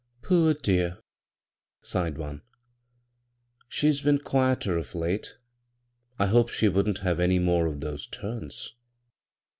[0.23, 1.03] "Poor dear I"
[1.83, 2.41] sighed one."
[3.69, 5.37] She's been quieter of late.
[6.17, 8.73] I hoped she wouldn't have any more <rf those turns."